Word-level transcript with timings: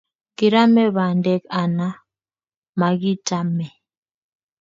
Kirame 0.37 0.83
pandek 0.95 1.43
ana 1.61 1.87
makitame 2.79 3.67